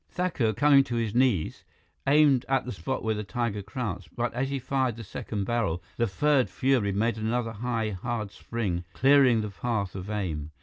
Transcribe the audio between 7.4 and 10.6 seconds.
high, hard spring, clearing the path of aim.